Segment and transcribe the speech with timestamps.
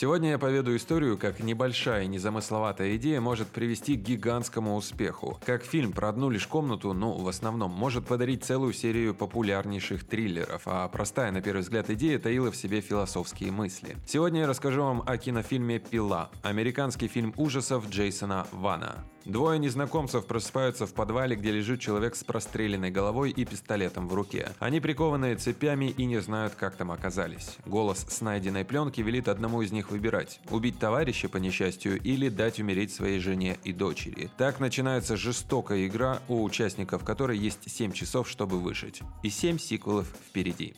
[0.00, 5.40] Сегодня я поведу историю, как небольшая незамысловатая идея может привести к гигантскому успеху.
[5.44, 10.62] Как фильм про одну лишь комнату, ну, в основном, может подарить целую серию популярнейших триллеров,
[10.66, 13.96] а простая, на первый взгляд, идея таила в себе философские мысли.
[14.06, 19.04] Сегодня я расскажу вам о кинофильме «Пила»– американский фильм ужасов Джейсона Вана.
[19.28, 24.52] Двое незнакомцев просыпаются в подвале, где лежит человек с простреленной головой и пистолетом в руке.
[24.58, 27.58] Они прикованы цепями и не знают, как там оказались.
[27.66, 32.58] Голос с найденной пленки велит одному из них выбирать– убить товарища по несчастью или дать
[32.58, 34.30] умереть своей жене и дочери.
[34.38, 39.02] Так начинается жестокая игра, у участников которой есть 7 часов, чтобы выжить.
[39.22, 40.74] И 7 сиквелов впереди.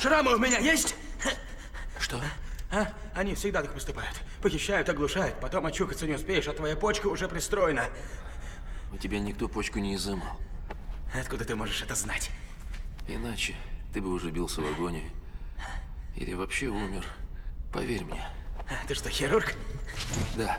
[0.00, 0.94] Шрамы у меня есть?
[1.98, 2.20] Что?
[2.70, 2.88] А?
[3.14, 4.20] Они всегда так поступают.
[4.42, 7.84] Похищают, оглушают, потом очухаться не успеешь, а твоя почка уже пристроена.
[8.92, 10.38] У тебя никто почку не изымал.
[11.14, 12.30] Откуда ты можешь это знать?
[13.08, 13.54] Иначе
[13.92, 15.10] ты бы уже бился в агонии.
[16.16, 17.04] Или вообще умер.
[17.72, 18.26] Поверь мне.
[18.88, 19.54] Ты что, хирург?
[20.36, 20.58] Да.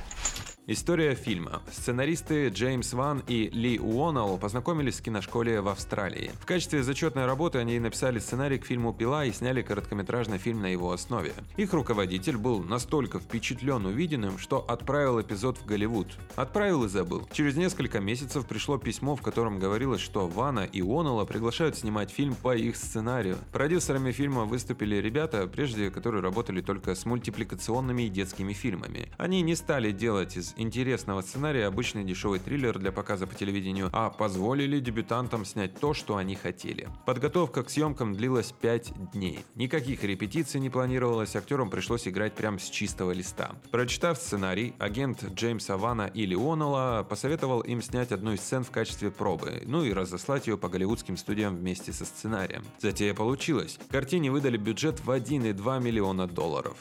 [0.70, 1.62] История фильма.
[1.72, 6.30] Сценаристы Джеймс Ван и Ли Уоннелл познакомились в киношколе в Австралии.
[6.42, 10.66] В качестве зачетной работы они написали сценарий к фильму «Пила» и сняли короткометражный фильм на
[10.66, 11.32] его основе.
[11.56, 16.08] Их руководитель был настолько впечатлен увиденным, что отправил эпизод в Голливуд.
[16.36, 17.26] Отправил и забыл.
[17.32, 22.36] Через несколько месяцев пришло письмо, в котором говорилось, что Вана и Уоннелла приглашают снимать фильм
[22.36, 23.38] по их сценарию.
[23.54, 29.08] Продюсерами фильма выступили ребята, прежде которые работали только с мультипликационными и детскими фильмами.
[29.18, 34.10] Они не стали делать из интересного сценария обычный дешевый триллер для показа по телевидению, а
[34.10, 36.88] позволили дебютантам снять то, что они хотели.
[37.06, 39.44] Подготовка к съемкам длилась 5 дней.
[39.56, 43.52] Никаких репетиций не планировалось, актерам пришлось играть прямо с чистого листа.
[43.72, 49.12] Прочитав сценарий, агент Джеймса Вана или Леонела посоветовал им снять одну из сцен в качестве
[49.12, 52.64] пробы, ну и разослать ее по голливудским студиям вместе со сценарием.
[52.80, 53.80] Затея получилась.
[53.90, 56.78] Картине выдали бюджет в 1,2 миллиона долларов.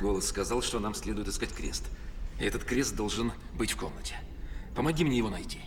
[0.00, 1.84] Голос сказал, что нам следует искать крест.
[2.40, 4.16] Этот крест должен быть в комнате.
[4.74, 5.60] Помоги мне его найти.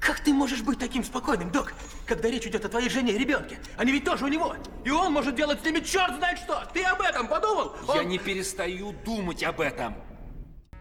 [0.00, 1.72] Как ты можешь быть таким спокойным, док,
[2.06, 3.58] когда речь идет о твоей жене и ребенке?
[3.76, 4.54] Они ведь тоже у него.
[4.84, 6.64] И он может делать с ними черт знает что.
[6.72, 7.74] Ты об этом подумал?
[7.88, 9.94] Я Он- не перестаю думать об этом.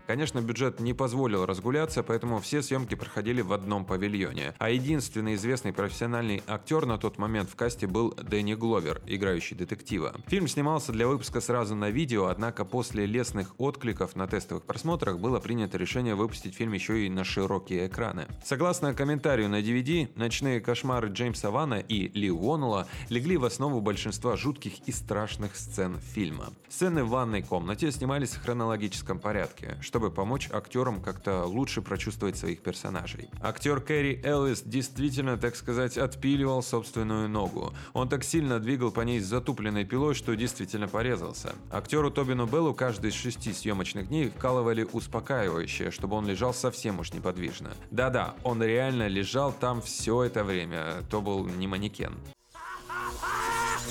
[0.07, 4.53] Конечно, бюджет не позволил разгуляться, поэтому все съемки проходили в одном павильоне.
[4.59, 10.15] А единственный известный профессиональный актер на тот момент в касте был Дэнни Гловер, играющий детектива.
[10.27, 15.39] Фильм снимался для выпуска сразу на видео, однако после лестных откликов на тестовых просмотрах было
[15.39, 18.27] принято решение выпустить фильм еще и на широкие экраны.
[18.43, 24.37] Согласно комментарию на DVD, ночные кошмары Джеймса Вана и Ли Уоннелла легли в основу большинства
[24.37, 26.53] жутких и страшных сцен фильма.
[26.69, 32.61] Сцены в ванной комнате снимались в хронологическом порядке, чтобы помочь актерам как-то лучше прочувствовать своих
[32.61, 33.29] персонажей.
[33.41, 37.73] Актер Кэрри Эллис действительно, так сказать, отпиливал собственную ногу.
[37.93, 41.55] Он так сильно двигал по ней с затупленной пилой, что действительно порезался.
[41.71, 47.13] Актеру Тобину Беллу каждый из шести съемочных дней вкалывали успокаивающее, чтобы он лежал совсем уж
[47.13, 47.71] неподвижно.
[47.89, 52.15] Да-да, он реально лежал там все это время, то был не манекен.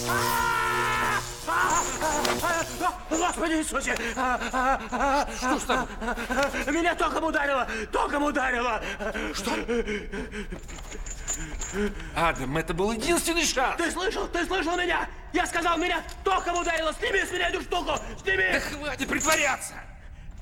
[3.11, 3.95] Господи Иисусе!
[3.95, 5.87] Что с тобой?
[6.73, 7.67] Меня током ударило!
[7.91, 8.83] Током ударило!
[9.33, 9.53] Что?
[12.15, 13.77] Адам, это был единственный шанс.
[13.77, 14.29] Ты слышал?
[14.29, 15.09] Ты слышал меня?
[15.33, 16.93] Я сказал, меня током ударило!
[16.93, 17.99] Сними с меня эту штуку!
[18.23, 18.45] Сними!
[18.53, 19.75] Да хватит притворяться.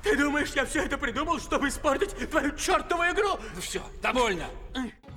[0.03, 3.39] Ты думаешь, я все это придумал, чтобы испортить твою чертову игру?
[3.55, 4.45] Ну все, довольно.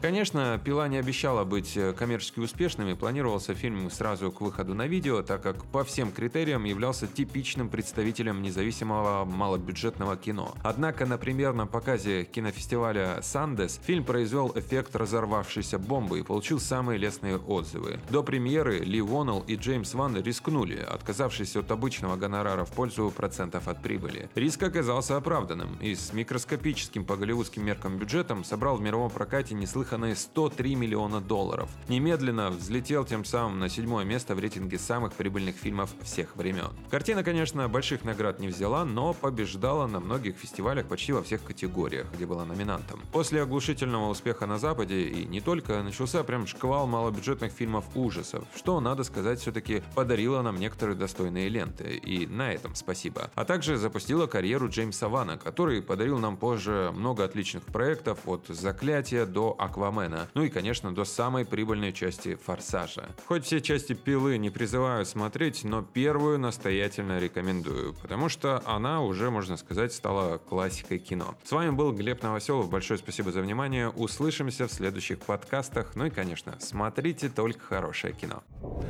[0.06, 4.86] Конечно, «Пила» не обещала быть э, коммерчески успешным и планировался фильм сразу к выходу на
[4.86, 10.54] видео, так как по всем критериям являлся типичным представителем независимого малобюджетного кино.
[10.62, 17.36] Однако на премьерном показе кинофестиваля «Сандес» фильм произвел эффект разорвавшейся бомбы и получил самые лестные
[17.38, 17.98] отзывы.
[18.08, 23.66] До премьеры Ли Уоннелл и Джеймс Ван рискнули, отказавшись от обычного гонорара в пользу процентов
[23.66, 24.30] от прибыли.
[24.36, 29.56] Риск оказался оправданным и с микроскопическим по голливудским меркам бюджетом собрал в мировом прокате
[29.96, 31.70] неслыханные 103 миллиона долларов.
[31.88, 36.70] Немедленно взлетел тем самым на седьмое место в рейтинге самых прибыльных фильмов всех времен.
[36.90, 42.06] Картина, конечно, больших наград не взяла, но побеждала на многих фестивалях почти во всех категориях,
[42.14, 43.00] где была номинантом.
[43.12, 48.80] После оглушительного успеха на Западе и не только, начался прям шквал малобюджетных фильмов ужасов, что,
[48.80, 53.30] надо сказать, все-таки подарило нам некоторые достойные ленты, и на этом спасибо.
[53.34, 59.26] А также запустила карьеру Джеймса Вана, который подарил нам позже много отличных проектов от «Заклятия»
[59.26, 63.10] до «Аквамена», ну и, конечно, до самой прибыльной части «Форсажа».
[63.26, 69.30] Хоть все части «Пилы» не призываю смотреть, но первую настоятельно рекомендую, потому что она уже,
[69.30, 71.34] можно сказать, стала классикой кино.
[71.44, 76.10] С вами был Глеб Новоселов, большое спасибо за внимание, услышимся в следующих подкастах, ну и,
[76.10, 78.42] конечно, смотрите только хорошее кино.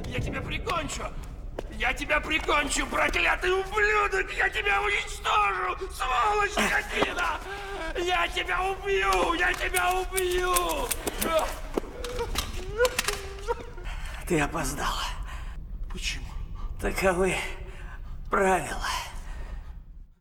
[0.07, 1.03] Я тебя прикончу!
[1.79, 4.33] Я тебя прикончу, проклятый ублюдок!
[4.37, 7.41] Я тебя уничтожу, сволочь скотина!
[7.99, 9.35] Я тебя убью!
[9.35, 10.55] Я тебя убью!
[14.29, 14.95] Ты опоздал.
[15.91, 16.27] Почему?
[16.81, 17.37] Таковы
[18.31, 18.87] правила.